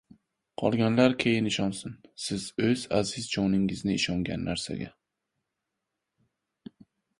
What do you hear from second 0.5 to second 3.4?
Qolganlar keyin ishonsin, siz oʻz aziz